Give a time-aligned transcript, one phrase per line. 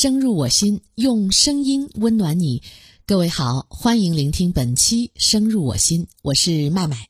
[0.00, 2.62] 声入我心，用声音温暖你。
[3.04, 7.08] 各位好，欢迎聆听本期《声入我心》，我是麦麦。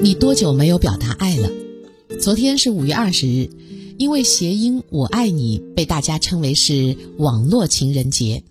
[0.00, 1.50] 你多久没有表达爱了？
[2.20, 3.50] 昨天是五月二十日，
[3.98, 8.44] 因为谐音“我爱你”被大家称为是网络情人节，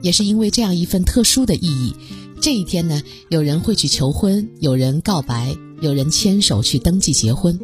[0.00, 1.94] 也是因为这样一份特殊的意义。
[2.40, 7.58] 这一天呢，有人会去求婚，有人告白，有人牵手去登记结婚。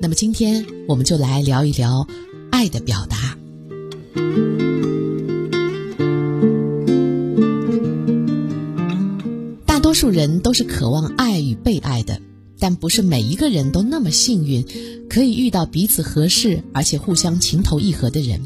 [0.00, 2.08] 那么今天我们就来聊一聊
[2.50, 3.36] 爱的表达。
[9.66, 12.22] 大多数人都是渴望爱与被爱的，
[12.58, 14.64] 但不是每一个人都那么幸运，
[15.10, 18.40] 可以遇到彼此合适而且互相情投意合的人。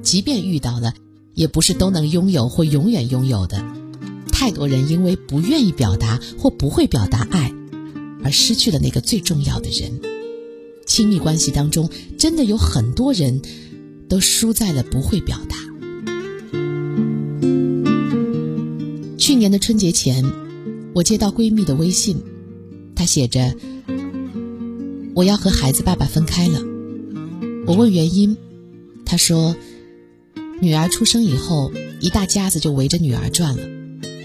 [0.00, 0.94] 即便遇到了，
[1.34, 3.62] 也不是都能拥有或永远拥有的。
[4.32, 7.52] 太多人因为不愿意表达或不会表达爱，
[8.24, 10.00] 而失去了那个最重要的人。
[10.86, 11.88] 亲密关系当中，
[12.18, 13.40] 真的有很多人
[14.08, 15.56] 都输在了不会表达。
[19.16, 20.24] 去年的春节前，
[20.94, 22.22] 我接到闺蜜的微信，
[22.94, 23.54] 她写着
[25.14, 26.60] ：“我要和孩子爸爸分开了。”
[27.66, 28.36] 我问原因，
[29.06, 29.56] 她说
[30.60, 33.62] ：“女儿出生以后，一大家子就围着女儿转了。”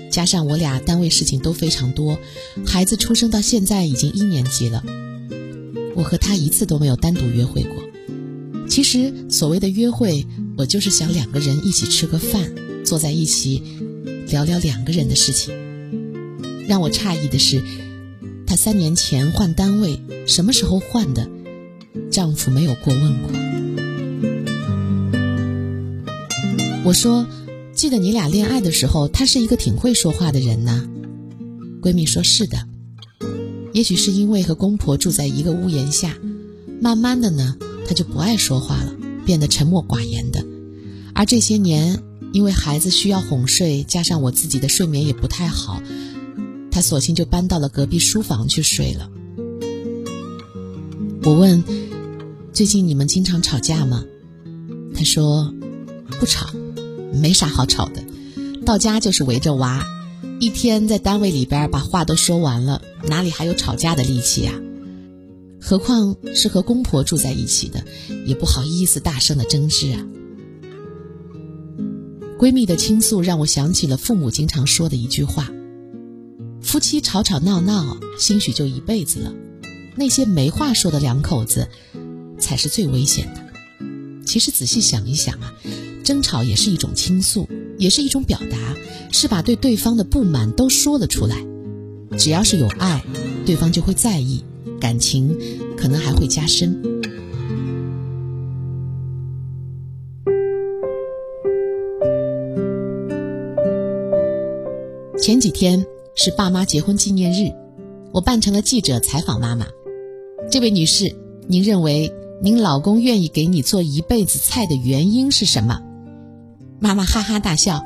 [0.10, 2.20] 加上我俩单位事情都非常多，
[2.66, 4.84] 孩子出生到现在已经一年级了，
[5.96, 7.76] 我和他一次都没有单独约会过。
[8.68, 10.26] 其实所谓的约会，
[10.58, 12.52] 我就是想两个人一起吃个饭，
[12.84, 13.62] 坐在一起
[14.28, 15.54] 聊聊两个人的事情。
[16.68, 17.62] 让我诧异的是，
[18.46, 21.30] 她三年前换单位，什么时候换的，
[22.12, 23.32] 丈夫没有过问过。
[26.84, 27.26] 我说。
[27.80, 30.86] 记得你俩恋爱的时候，他是一个挺会说话的人呢。
[31.82, 32.68] 闺蜜说：“是的，
[33.72, 36.18] 也许是因为和公婆住在一个屋檐下，
[36.82, 37.56] 慢慢的呢，
[37.88, 38.94] 他就不爱说话了，
[39.26, 40.46] 变得沉默寡言的。
[41.16, 45.82] 而这些年，因为孩子需要哄睡，加上我自己的睡眠也不太好，
[46.70, 49.10] 他索性就搬到了隔壁书房去睡了。”
[51.24, 51.64] 我问
[52.52, 54.04] ：“最近你们经常吵架吗？”
[54.94, 55.54] 他说
[56.20, 56.50] ：“不吵。”
[57.14, 58.04] 没啥好吵的，
[58.66, 59.86] 到家就是围着娃，
[60.40, 64.54] 一天在单位里边把话都说完了，哪里还有吵架的力气呀？
[65.62, 67.84] 何况是和公婆住在一起的，
[68.26, 70.06] 也不好意思大声的争执啊。
[72.38, 75.52] 闺蜜的倾诉让我想起了父母经常说的一句话：
[76.62, 79.34] 夫妻吵吵闹闹，兴许就一辈子了。
[79.98, 81.68] 那些没话说的两口子，
[82.40, 84.26] 才是最危险的。
[84.26, 85.54] 其实仔细想一想啊。
[86.10, 87.48] 争吵也是一种倾诉，
[87.78, 88.58] 也是一种表达，
[89.12, 91.46] 是把对对方的不满都说了出来。
[92.18, 93.04] 只要是有爱，
[93.46, 94.44] 对方就会在意，
[94.82, 95.38] 感情
[95.78, 96.82] 可能还会加深。
[105.22, 107.54] 前几天是爸妈结婚纪念日，
[108.12, 109.68] 我扮成了记者采访妈妈。
[110.50, 111.16] 这位女士，
[111.46, 115.84] 您认为您老公愿意给你做一辈子菜的原因是什么？
[116.80, 117.86] 妈妈哈哈大笑，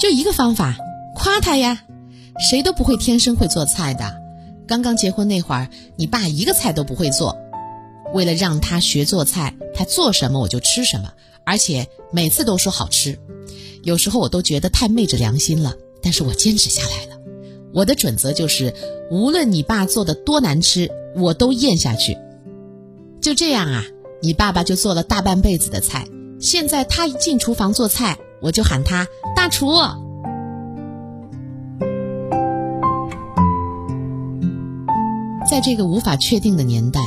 [0.00, 0.76] 就一个方法，
[1.14, 1.82] 夸他呀。
[2.50, 4.20] 谁都不会天生会做菜的。
[4.66, 7.36] 刚刚结婚那会儿，你爸一个菜都不会做。
[8.12, 11.12] 为了让他学做菜，他做什么我就吃什么，
[11.46, 13.20] 而且每次都说好吃。
[13.84, 17.20] 有时候我都觉得太昧着良心了，但是我坚持下来了。
[17.72, 18.74] 我的准则就是，
[19.10, 22.18] 无论你爸做的多难吃，我都咽下去。
[23.20, 23.84] 就这样啊，
[24.22, 26.06] 你爸爸就做了大半辈子的菜。
[26.44, 29.72] 现在他一进厨房做菜，我就喊他大厨。
[35.48, 37.00] 在这个无法确定的年代，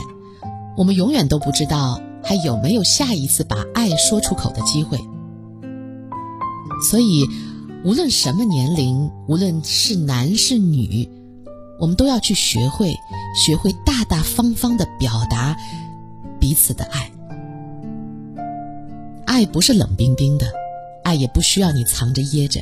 [0.76, 4.98] 我们永远都不知道还有没有下一次把爱说出口的机会。
[6.90, 7.24] 所以，
[7.86, 11.08] 无论什么年龄，无论是男是女，
[11.80, 12.96] 我们都要去学会，
[13.36, 15.56] 学会大大方方的表达
[16.40, 17.12] 彼此的爱。
[19.28, 20.48] 爱不是冷冰冰的，
[21.04, 22.62] 爱也不需要你藏着掖着，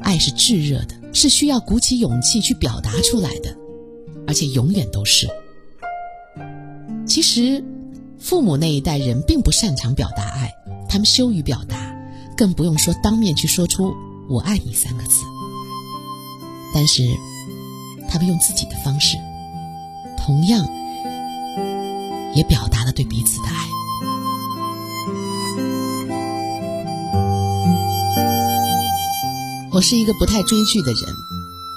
[0.00, 3.56] 爱是炙热的，是需要鼓起勇气去表达出来的，
[4.26, 5.26] 而且永远都是。
[7.06, 7.64] 其实，
[8.18, 10.52] 父母那一代人并不擅长表达爱，
[10.90, 11.96] 他们羞于表达，
[12.36, 13.94] 更不用说当面去说出
[14.28, 15.24] “我爱你”三个字。
[16.74, 17.02] 但是，
[18.10, 19.16] 他们用自己的方式，
[20.18, 20.68] 同样
[22.34, 23.75] 也表达了对彼此的爱。
[29.76, 31.14] 我是一个不太追剧的人，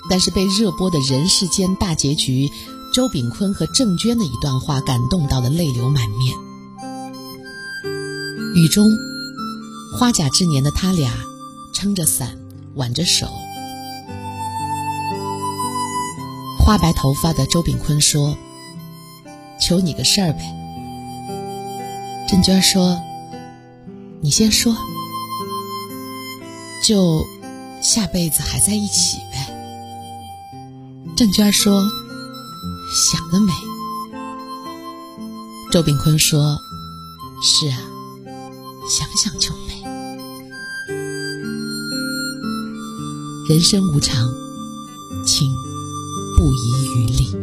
[0.10, 2.50] 但是被热播的人世间大结局
[2.94, 6.34] 周炳坤和郑娟的一段话感动到了泪流满面。
[8.56, 8.90] 雨中，
[9.98, 11.12] 花甲之年的他俩
[11.74, 12.38] 撑着伞，
[12.76, 13.28] 挽着手。
[16.58, 18.38] 花白头发的周炳坤说
[19.60, 20.40] ：“求你个事儿呗。”
[22.30, 22.98] 郑娟说
[24.24, 24.74] ：“你先说，
[26.82, 27.26] 就
[27.82, 29.56] 下辈子还在一起呗。”
[31.18, 31.82] 郑娟说
[32.94, 33.52] ：“想得美。”
[35.72, 36.58] 周炳坤说
[37.44, 37.78] ：“是啊，
[38.90, 39.84] 想想就美。
[43.48, 44.28] 人生无常，
[45.26, 45.52] 请
[46.38, 47.36] 不遗余力。”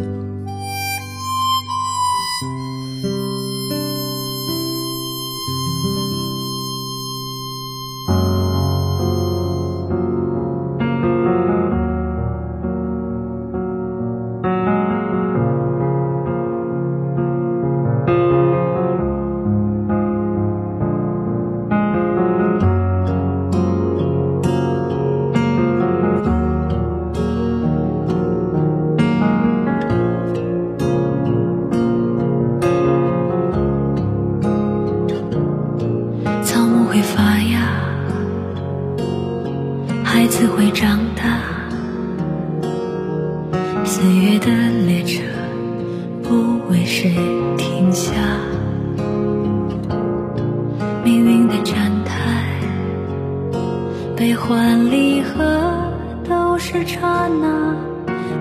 [54.37, 55.91] 欢离合
[56.29, 57.75] 都是刹那，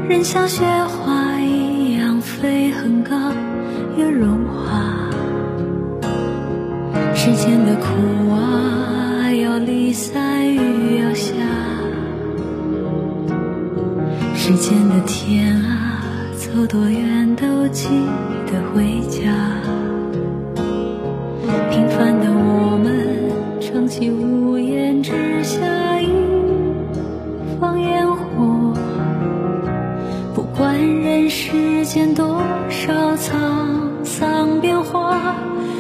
[0.08, 3.16] 人像雪花一样飞很高，
[3.98, 5.10] 又融化。
[7.16, 11.34] 世间的苦啊，要离散，雨要下。
[14.36, 16.04] 世间的天啊，
[16.36, 17.88] 走多远都记
[18.46, 18.95] 得回。
[27.66, 28.76] 放烟火，
[30.36, 32.40] 不管人世间多
[32.70, 35.36] 少沧桑变化，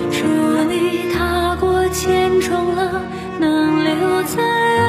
[0.09, 0.25] 祝
[0.67, 2.91] 你踏过千重浪，
[3.39, 4.84] 能留在。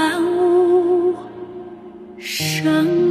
[0.00, 1.14] 万物
[2.18, 3.09] 生